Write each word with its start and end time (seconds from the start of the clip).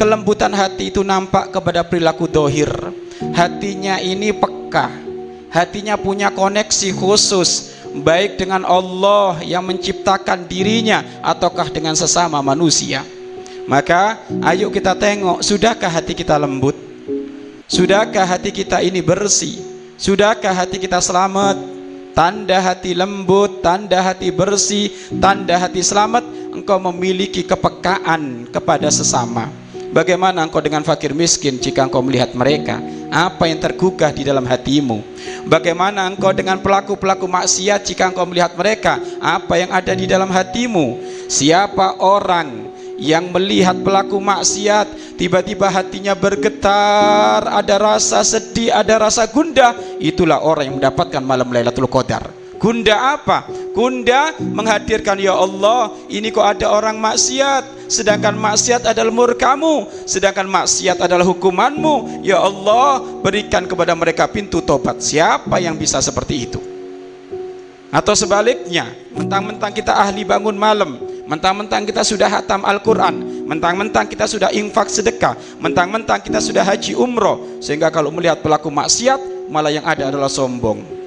kelembutan 0.00 0.48
hati 0.56 0.88
itu 0.88 1.04
nampak 1.04 1.52
kepada 1.52 1.84
perilaku 1.84 2.24
dohir. 2.24 2.72
Hatinya 3.36 4.00
ini 4.00 4.32
peka. 4.32 4.88
Hatinya 5.52 6.00
punya 6.00 6.32
koneksi 6.32 6.96
khusus 6.96 7.76
baik 8.00 8.40
dengan 8.40 8.64
Allah 8.64 9.44
yang 9.44 9.60
menciptakan 9.60 10.48
dirinya 10.48 11.04
ataukah 11.20 11.68
dengan 11.68 11.92
sesama 11.92 12.40
manusia. 12.40 13.04
Maka 13.68 14.24
ayo 14.48 14.72
kita 14.72 14.96
tengok 14.96 15.44
sudahkah 15.44 15.92
hati 15.92 16.16
kita 16.16 16.40
lembut? 16.40 16.80
Sudahkah 17.68 18.24
hati 18.24 18.56
kita 18.56 18.80
ini 18.80 19.04
bersih? 19.04 19.60
Sudahkah 20.00 20.56
hati 20.56 20.80
kita 20.80 20.96
selamat? 20.96 21.60
Tanda 22.16 22.58
hati 22.58 22.96
lembut 22.96 23.62
tanda 23.62 24.00
hati 24.02 24.34
bersih 24.34 24.90
tanda 25.22 25.60
hati 25.60 25.78
selamat 25.78 26.26
engkau 26.50 26.82
memiliki 26.90 27.46
kepekaan 27.46 28.50
kepada 28.50 28.90
sesama 28.90 29.59
Bagaimana 29.90 30.46
engkau 30.46 30.62
dengan 30.62 30.86
fakir 30.86 31.10
miskin 31.10 31.58
jika 31.58 31.82
engkau 31.82 31.98
melihat 31.98 32.30
mereka? 32.38 32.78
Apa 33.10 33.50
yang 33.50 33.58
tergugah 33.58 34.14
di 34.14 34.22
dalam 34.22 34.46
hatimu? 34.46 35.02
Bagaimana 35.50 36.06
engkau 36.06 36.30
dengan 36.30 36.62
pelaku-pelaku 36.62 37.26
maksiat 37.26 37.82
jika 37.82 38.06
engkau 38.14 38.22
melihat 38.22 38.54
mereka? 38.54 39.02
Apa 39.18 39.58
yang 39.58 39.74
ada 39.74 39.90
di 39.90 40.06
dalam 40.06 40.30
hatimu? 40.30 41.02
Siapa 41.26 41.98
orang 41.98 42.70
yang 43.02 43.34
melihat 43.34 43.82
pelaku 43.82 44.22
maksiat 44.22 45.18
tiba-tiba 45.18 45.66
hatinya 45.66 46.14
bergetar, 46.14 47.50
ada 47.50 47.74
rasa 47.80 48.22
sedih, 48.22 48.70
ada 48.70 48.94
rasa 48.94 49.26
gundah, 49.26 49.74
itulah 49.98 50.38
orang 50.38 50.70
yang 50.70 50.76
mendapatkan 50.78 51.22
malam 51.24 51.50
Lailatul 51.50 51.90
Qadar. 51.90 52.30
Gunda 52.60 53.16
apa? 53.16 53.48
Gunda 53.70 54.34
menghadirkan 54.38 55.14
ya 55.22 55.38
Allah, 55.38 55.94
ini 56.10 56.34
kok 56.34 56.42
ada 56.42 56.74
orang 56.74 56.98
maksiat, 56.98 57.86
sedangkan 57.86 58.34
maksiat 58.34 58.82
adalah 58.82 59.14
murkamu, 59.14 59.86
sedangkan 60.10 60.50
maksiat 60.50 60.98
adalah 60.98 61.22
hukumanmu. 61.22 62.26
Ya 62.26 62.42
Allah, 62.42 62.98
berikan 63.22 63.70
kepada 63.70 63.94
mereka 63.94 64.26
pintu 64.26 64.58
tobat. 64.58 64.98
Siapa 64.98 65.62
yang 65.62 65.78
bisa 65.78 66.02
seperti 66.02 66.50
itu? 66.50 66.58
Atau 67.94 68.14
sebaliknya, 68.18 68.90
mentang-mentang 69.14 69.70
kita 69.70 69.94
ahli 69.94 70.26
bangun 70.26 70.54
malam, 70.54 70.98
mentang-mentang 71.30 71.86
kita 71.86 72.02
sudah 72.02 72.26
hatam 72.26 72.66
Al-Quran, 72.66 73.46
mentang-mentang 73.46 74.06
kita 74.06 74.26
sudah 74.26 74.50
infak 74.50 74.90
sedekah, 74.90 75.34
mentang-mentang 75.62 76.22
kita 76.22 76.42
sudah 76.42 76.62
haji 76.66 76.94
umroh, 76.94 77.62
sehingga 77.62 77.90
kalau 77.90 78.10
melihat 78.14 78.42
pelaku 78.42 78.70
maksiat, 78.70 79.50
malah 79.50 79.74
yang 79.74 79.86
ada 79.86 80.06
adalah 80.06 80.30
sombong 80.30 80.99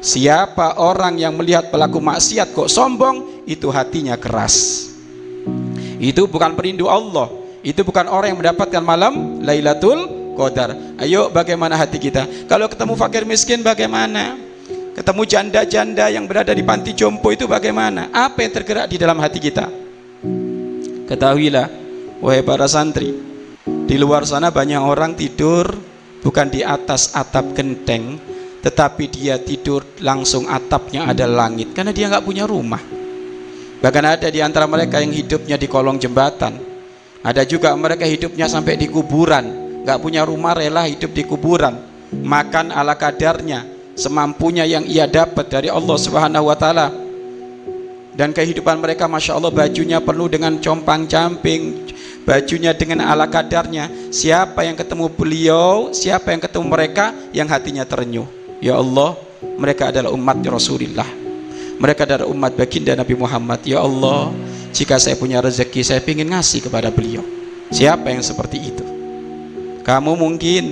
Siapa 0.00 0.80
orang 0.80 1.20
yang 1.20 1.36
melihat 1.36 1.68
pelaku 1.68 2.00
maksiat 2.00 2.56
kok 2.56 2.72
sombong, 2.72 3.44
itu 3.44 3.68
hatinya 3.68 4.16
keras. 4.16 4.88
Itu 6.00 6.24
bukan 6.24 6.56
perindu 6.56 6.88
Allah, 6.88 7.28
itu 7.60 7.84
bukan 7.84 8.08
orang 8.08 8.32
yang 8.32 8.40
mendapatkan 8.40 8.80
malam 8.80 9.44
Lailatul 9.44 10.32
Qadar. 10.32 10.72
Ayo 10.96 11.28
bagaimana 11.28 11.76
hati 11.76 12.00
kita? 12.00 12.48
Kalau 12.48 12.72
ketemu 12.72 12.96
fakir 12.96 13.28
miskin 13.28 13.60
bagaimana? 13.60 14.40
Ketemu 14.96 15.22
janda-janda 15.28 16.08
yang 16.08 16.24
berada 16.24 16.56
di 16.56 16.64
panti 16.64 16.96
jompo 16.96 17.28
itu 17.28 17.44
bagaimana? 17.44 18.08
Apa 18.08 18.40
yang 18.40 18.52
tergerak 18.56 18.88
di 18.88 18.96
dalam 18.96 19.20
hati 19.20 19.36
kita? 19.36 19.68
Ketahuilah, 21.12 21.68
wahai 22.24 22.40
para 22.40 22.64
santri, 22.64 23.12
di 23.66 23.96
luar 24.00 24.24
sana 24.24 24.48
banyak 24.48 24.80
orang 24.80 25.12
tidur 25.12 25.66
bukan 26.24 26.48
di 26.48 26.64
atas 26.64 27.12
atap 27.12 27.52
genteng, 27.52 28.16
tetapi 28.60 29.08
dia 29.08 29.40
tidur 29.40 29.84
langsung 30.04 30.44
atapnya 30.44 31.08
ada 31.08 31.24
langit. 31.24 31.72
Karena 31.72 31.96
dia 31.96 32.12
nggak 32.12 32.24
punya 32.24 32.44
rumah. 32.44 32.80
Bahkan 33.80 34.04
ada 34.04 34.28
di 34.28 34.44
antara 34.44 34.68
mereka 34.68 35.00
yang 35.00 35.12
hidupnya 35.16 35.56
di 35.56 35.64
kolong 35.64 35.96
jembatan. 35.96 36.60
Ada 37.24 37.48
juga 37.48 37.72
mereka 37.72 38.04
hidupnya 38.04 38.48
sampai 38.52 38.76
di 38.76 38.88
kuburan. 38.92 39.44
Nggak 39.84 39.98
punya 40.04 40.28
rumah 40.28 40.52
rela 40.52 40.84
hidup 40.84 41.08
di 41.16 41.24
kuburan. 41.24 41.80
Makan 42.12 42.76
ala 42.76 42.92
kadarnya 43.00 43.64
semampunya 43.96 44.68
yang 44.68 44.84
ia 44.84 45.08
dapat 45.08 45.48
dari 45.48 45.72
Allah 45.72 45.96
Subhanahu 45.96 46.52
wa 46.52 46.56
taala. 46.56 46.92
Dan 48.12 48.36
kehidupan 48.36 48.76
mereka 48.76 49.08
Masya 49.08 49.40
Allah 49.40 49.48
bajunya 49.48 49.96
penuh 50.04 50.28
dengan 50.28 50.60
compang 50.60 51.08
camping 51.08 51.88
bajunya 52.28 52.76
dengan 52.76 53.08
ala 53.08 53.24
kadarnya. 53.24 54.12
Siapa 54.12 54.68
yang 54.68 54.76
ketemu 54.76 55.08
beliau 55.08 55.96
siapa 55.96 56.36
yang 56.36 56.44
ketemu 56.44 56.66
mereka 56.68 57.16
yang 57.32 57.48
hatinya 57.48 57.88
terenyuh 57.88 58.39
Ya 58.60 58.76
Allah 58.76 59.16
mereka 59.56 59.88
adalah 59.88 60.12
umat 60.12 60.36
Rasulullah. 60.44 61.08
Mereka 61.80 62.04
adalah 62.04 62.28
umat 62.28 62.52
baginda 62.52 62.92
Nabi 62.92 63.16
Muhammad. 63.16 63.64
Ya 63.64 63.80
Allah 63.80 64.28
jika 64.76 65.00
saya 65.00 65.16
punya 65.16 65.40
rezeki 65.40 65.80
saya 65.80 66.00
ingin 66.04 66.28
ngasih 66.28 66.68
kepada 66.68 66.92
beliau. 66.92 67.24
Siapa 67.72 68.12
yang 68.12 68.20
seperti 68.20 68.60
itu? 68.60 68.84
Kamu 69.80 70.12
mungkin 70.12 70.64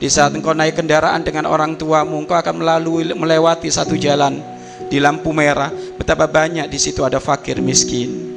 di 0.00 0.08
saat 0.08 0.32
engkau 0.32 0.56
naik 0.56 0.80
kendaraan 0.80 1.20
dengan 1.20 1.44
orang 1.44 1.76
tuamu 1.76 2.16
engkau 2.24 2.40
akan 2.40 2.56
melalui 2.56 3.04
melewati 3.12 3.68
satu 3.68 4.00
jalan 4.00 4.40
di 4.88 4.96
lampu 4.96 5.28
merah. 5.36 5.68
Betapa 6.00 6.24
banyak 6.24 6.72
di 6.72 6.80
situ 6.80 7.04
ada 7.04 7.20
fakir 7.20 7.60
miskin. 7.60 8.32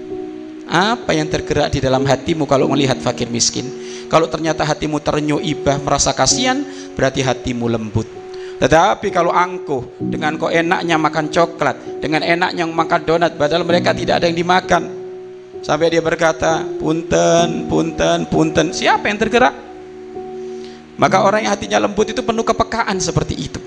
Apa 0.68 1.16
yang 1.16 1.32
tergerak 1.32 1.72
di 1.72 1.80
dalam 1.80 2.04
hatimu 2.04 2.44
kalau 2.44 2.68
melihat 2.68 3.00
fakir 3.00 3.32
miskin? 3.32 3.64
Kalau 4.12 4.28
ternyata 4.28 4.68
hatimu 4.68 5.00
terenyuh 5.00 5.40
ibah 5.40 5.80
merasa 5.80 6.12
kasihan 6.12 6.62
berarti 7.00 7.24
hatimu 7.24 7.66
lembut 7.72 8.19
tetapi 8.60 9.08
kalau 9.08 9.32
angkuh 9.32 10.04
dengan 10.04 10.36
kok 10.36 10.52
enaknya 10.52 11.00
makan 11.00 11.32
coklat, 11.32 12.04
dengan 12.04 12.28
enaknya 12.28 12.68
makan 12.68 13.02
donat, 13.08 13.32
padahal 13.40 13.64
mereka 13.64 13.96
tidak 13.96 14.20
ada 14.20 14.28
yang 14.28 14.36
dimakan. 14.36 14.84
Sampai 15.64 15.88
dia 15.88 16.04
berkata, 16.04 16.68
punten, 16.80 17.72
punten, 17.72 18.28
punten. 18.28 18.76
Siapa 18.76 19.08
yang 19.08 19.20
tergerak? 19.20 19.56
Maka 21.00 21.24
orang 21.24 21.48
yang 21.48 21.56
hatinya 21.56 21.80
lembut 21.88 22.12
itu 22.12 22.20
penuh 22.20 22.44
kepekaan 22.44 23.00
seperti 23.00 23.36
itu. 23.40 23.60